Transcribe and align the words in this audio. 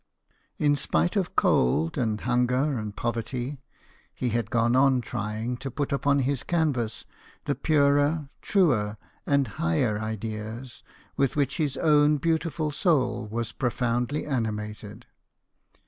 In 0.57 0.75
spite 0.75 1.15
of 1.15 1.35
cold, 1.35 1.95
and 1.95 2.19
hunger, 2.21 2.75
and 2.79 2.95
poverty, 2.97 3.61
he 4.15 4.29
had 4.29 4.49
gone 4.49 4.75
on 4.75 4.99
trying 4.99 5.57
to 5.57 5.69
put 5.69 5.91
upon 5.91 6.21
his 6.21 6.41
canvas 6.41 7.05
the 7.45 7.53
purer, 7.53 8.27
truer, 8.41 8.97
and 9.27 9.47
higher 9.61 9.99
ideas 9.99 10.81
with 11.17 11.35
which 11.35 11.57
his 11.57 11.77
own 11.77 12.17
beautiful 12.17 12.71
soul 12.71 13.27
was 13.27 13.51
profoundly 13.51 14.25
animated. 14.25 15.05